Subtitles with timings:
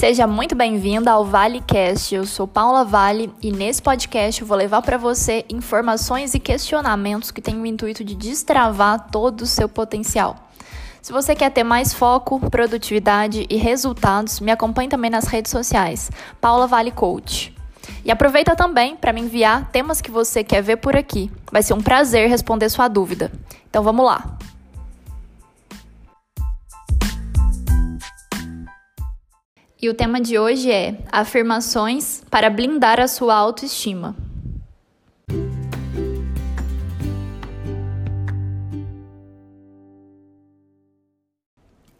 [0.00, 2.14] Seja muito bem-vinda ao ValeCast.
[2.14, 7.30] Eu sou Paula Vale e nesse podcast eu vou levar para você informações e questionamentos
[7.30, 10.48] que têm o intuito de destravar todo o seu potencial.
[11.02, 16.10] Se você quer ter mais foco, produtividade e resultados, me acompanhe também nas redes sociais,
[16.40, 17.54] Paula Vale Coach.
[18.02, 21.30] E aproveita também para me enviar temas que você quer ver por aqui.
[21.52, 23.30] Vai ser um prazer responder sua dúvida.
[23.68, 24.38] Então vamos lá.
[29.82, 34.14] E o tema de hoje é afirmações para blindar a sua autoestima.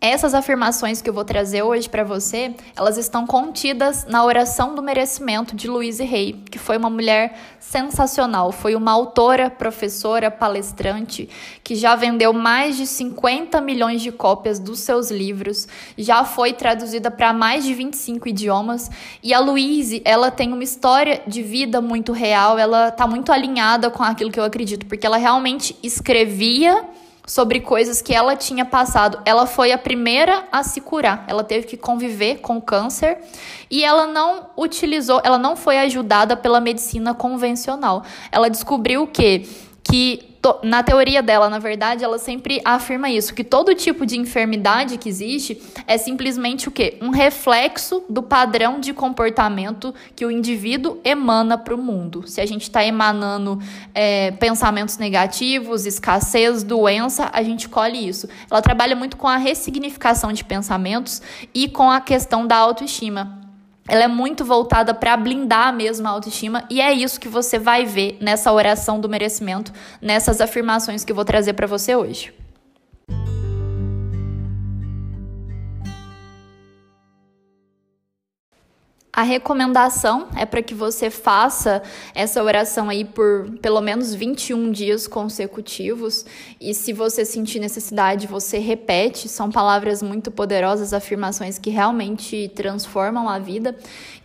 [0.02, 4.82] Essas afirmações que eu vou trazer hoje para você, elas estão contidas na Oração do
[4.82, 11.28] Merecimento de Louise Hay, que foi uma mulher sensacional, foi uma autora, professora, palestrante,
[11.62, 17.10] que já vendeu mais de 50 milhões de cópias dos seus livros, já foi traduzida
[17.10, 18.90] para mais de 25 idiomas,
[19.22, 23.90] e a Louise, ela tem uma história de vida muito real, ela está muito alinhada
[23.90, 26.88] com aquilo que eu acredito, porque ela realmente escrevia
[27.30, 29.20] sobre coisas que ela tinha passado.
[29.24, 31.24] Ela foi a primeira a se curar.
[31.28, 33.18] Ela teve que conviver com câncer
[33.70, 38.02] e ela não utilizou, ela não foi ajudada pela medicina convencional.
[38.32, 39.48] Ela descobriu que
[39.84, 40.29] que
[40.62, 45.08] na teoria dela, na verdade, ela sempre afirma isso, que todo tipo de enfermidade que
[45.08, 46.96] existe é simplesmente o quê?
[47.02, 52.26] Um reflexo do padrão de comportamento que o indivíduo emana para o mundo.
[52.26, 53.60] Se a gente está emanando
[53.94, 58.26] é, pensamentos negativos, escassez, doença, a gente colhe isso.
[58.50, 61.20] Ela trabalha muito com a ressignificação de pensamentos
[61.52, 63.39] e com a questão da autoestima
[63.88, 67.84] ela é muito voltada para blindar mesmo a autoestima e é isso que você vai
[67.84, 72.39] ver nessa oração do merecimento, nessas afirmações que eu vou trazer para você hoje.
[79.20, 81.82] A recomendação é para que você faça
[82.14, 86.24] essa oração aí por pelo menos 21 dias consecutivos.
[86.58, 89.28] E se você sentir necessidade, você repete.
[89.28, 93.76] São palavras muito poderosas, afirmações que realmente transformam a vida.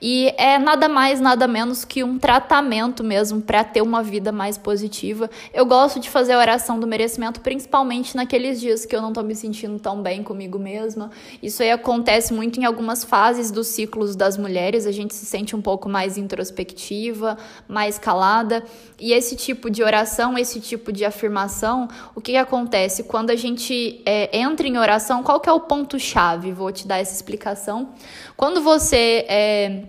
[0.01, 4.57] E é nada mais, nada menos que um tratamento mesmo para ter uma vida mais
[4.57, 5.29] positiva.
[5.53, 9.25] Eu gosto de fazer a oração do merecimento, principalmente naqueles dias que eu não estou
[9.25, 11.11] me sentindo tão bem comigo mesma.
[11.43, 15.55] Isso aí acontece muito em algumas fases dos ciclos das mulheres a gente se sente
[15.55, 17.37] um pouco mais introspectiva,
[17.67, 18.63] mais calada.
[18.99, 23.03] E esse tipo de oração, esse tipo de afirmação, o que, acontece?
[23.03, 26.51] Quando a gente é, entra em oração, qual que é o ponto-chave?
[26.51, 27.89] Vou te dar essa explicação.
[28.35, 29.25] Quando você.
[29.27, 29.83] É,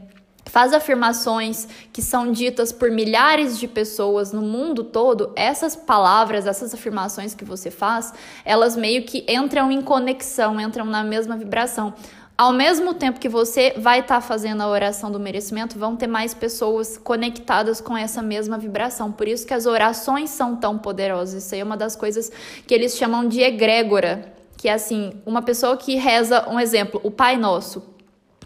[0.47, 6.73] faz afirmações que são ditas por milhares de pessoas no mundo todo, essas palavras, essas
[6.73, 8.13] afirmações que você faz,
[8.45, 11.93] elas meio que entram em conexão, entram na mesma vibração.
[12.39, 16.07] Ao mesmo tempo que você vai estar tá fazendo a oração do merecimento, vão ter
[16.07, 19.11] mais pessoas conectadas com essa mesma vibração.
[19.11, 21.43] Por isso que as orações são tão poderosas.
[21.43, 22.31] Isso aí é uma das coisas
[22.67, 27.11] que eles chamam de egrégora, que é assim, uma pessoa que reza, um exemplo, o
[27.11, 27.96] Pai Nosso.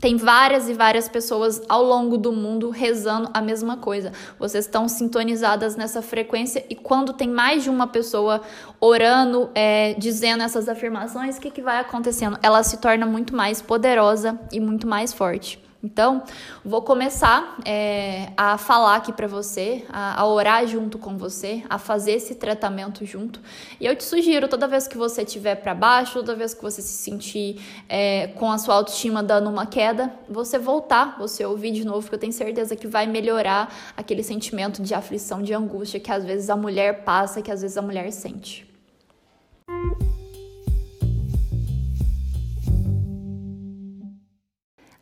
[0.01, 4.13] Tem várias e várias pessoas ao longo do mundo rezando a mesma coisa.
[4.39, 8.41] Vocês estão sintonizadas nessa frequência e quando tem mais de uma pessoa
[8.81, 12.39] orando, é, dizendo essas afirmações, o que, que vai acontecendo?
[12.43, 15.70] Ela se torna muito mais poderosa e muito mais forte.
[15.83, 16.23] Então,
[16.63, 21.79] vou começar é, a falar aqui para você, a, a, orar junto com você, a
[21.79, 23.41] fazer esse tratamento junto.
[23.81, 26.83] E eu te sugiro, toda vez que você estiver para baixo, toda vez que você
[26.83, 31.85] se sentir é, com a sua autoestima dando uma queda, você voltar, você ouvir de
[31.85, 36.13] novo, porque eu tenho certeza que vai melhorar aquele sentimento de aflição, de angústia que
[36.13, 38.69] às vezes a mulher passa, que às vezes a mulher sente.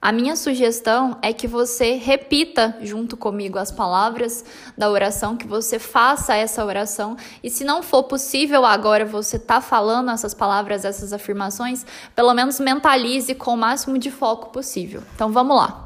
[0.01, 4.45] A minha sugestão é que você repita junto comigo as palavras
[4.77, 7.17] da oração, que você faça essa oração.
[7.43, 11.85] E se não for possível agora você tá falando essas palavras, essas afirmações,
[12.15, 15.03] pelo menos mentalize com o máximo de foco possível.
[15.17, 15.85] Então vamos lá.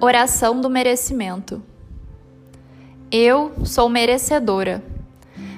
[0.00, 1.62] Oração do merecimento.
[3.10, 4.84] Eu sou merecedora.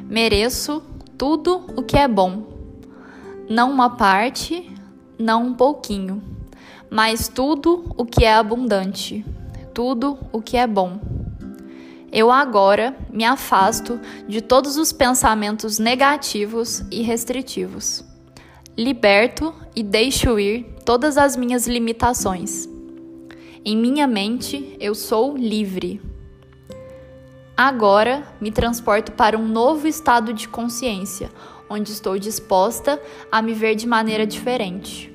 [0.08, 0.81] Mereço
[1.19, 2.44] tudo o que é bom.
[3.49, 4.70] Não uma parte,
[5.19, 6.23] não um pouquinho,
[6.88, 9.26] mas tudo o que é abundante,
[9.75, 11.00] tudo o que é bom.
[12.12, 13.99] Eu agora me afasto
[14.29, 18.05] de todos os pensamentos negativos e restritivos.
[18.79, 22.69] Liberto e deixo ir todas as minhas limitações.
[23.64, 26.00] Em minha mente, eu sou livre.
[27.69, 31.31] Agora me transporto para um novo estado de consciência,
[31.69, 32.99] onde estou disposta
[33.31, 35.12] a me ver de maneira diferente.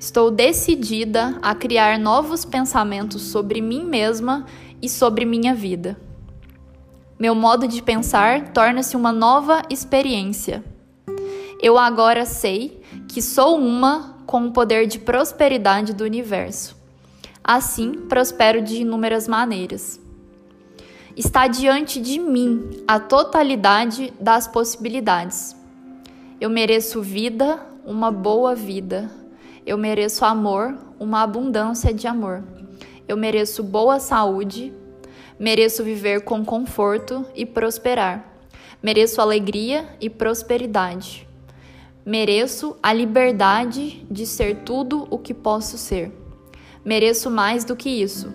[0.00, 4.46] Estou decidida a criar novos pensamentos sobre mim mesma
[4.82, 5.96] e sobre minha vida.
[7.16, 10.64] Meu modo de pensar torna-se uma nova experiência.
[11.62, 16.76] Eu agora sei que sou uma com o poder de prosperidade do universo.
[17.44, 20.04] Assim, prospero de inúmeras maneiras.
[21.16, 25.56] Está diante de mim a totalidade das possibilidades.
[26.38, 29.10] Eu mereço vida, uma boa vida.
[29.64, 32.44] Eu mereço amor, uma abundância de amor.
[33.08, 34.74] Eu mereço boa saúde,
[35.40, 38.22] mereço viver com conforto e prosperar.
[38.82, 41.26] Mereço alegria e prosperidade.
[42.04, 46.12] Mereço a liberdade de ser tudo o que posso ser.
[46.84, 48.34] Mereço mais do que isso.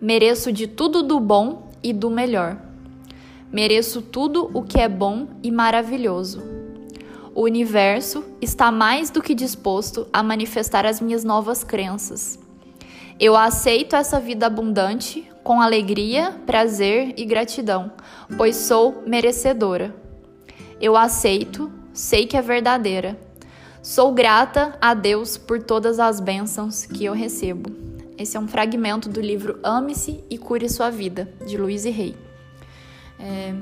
[0.00, 2.56] Mereço de tudo do bom e do melhor.
[3.52, 6.42] Mereço tudo o que é bom e maravilhoso.
[7.34, 12.38] O universo está mais do que disposto a manifestar as minhas novas crenças.
[13.18, 17.90] Eu aceito essa vida abundante com alegria, prazer e gratidão,
[18.36, 19.94] pois sou merecedora.
[20.80, 23.18] Eu aceito, sei que é verdadeira.
[23.82, 27.87] Sou grata a Deus por todas as bênçãos que eu recebo.
[28.18, 32.16] Esse é um fragmento do livro Ame-se e Cure Sua Vida, de Luiz e Rei.
[33.16, 33.54] É,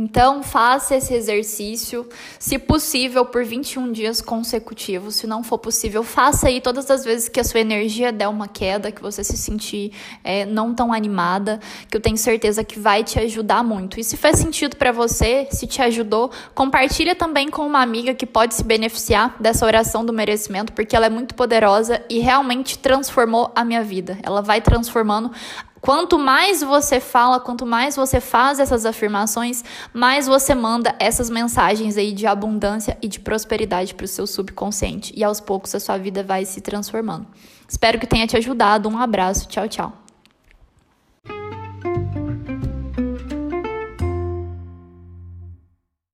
[0.00, 2.08] Então, faça esse exercício,
[2.38, 5.16] se possível, por 21 dias consecutivos.
[5.16, 8.46] Se não for possível, faça aí todas as vezes que a sua energia der uma
[8.46, 9.90] queda, que você se sentir
[10.22, 11.58] é, não tão animada,
[11.90, 13.98] que eu tenho certeza que vai te ajudar muito.
[13.98, 18.24] E se faz sentido para você, se te ajudou, compartilha também com uma amiga que
[18.24, 23.50] pode se beneficiar dessa oração do merecimento, porque ela é muito poderosa e realmente transformou
[23.52, 24.16] a minha vida.
[24.22, 25.32] Ela vai transformando
[25.80, 31.96] Quanto mais você fala, quanto mais você faz essas afirmações, mais você manda essas mensagens
[31.96, 35.12] aí de abundância e de prosperidade para o seu subconsciente.
[35.16, 37.26] E aos poucos a sua vida vai se transformando.
[37.68, 38.88] Espero que tenha te ajudado.
[38.88, 39.46] Um abraço.
[39.48, 40.07] Tchau, tchau.